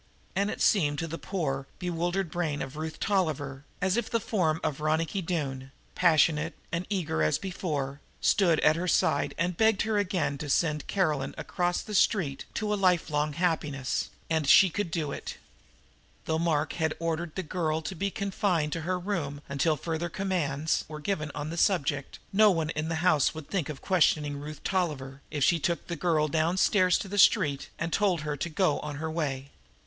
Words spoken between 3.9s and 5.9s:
if the form of Ronicky Doone,